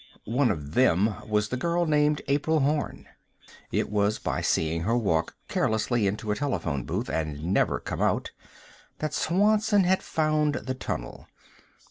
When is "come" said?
7.79-8.01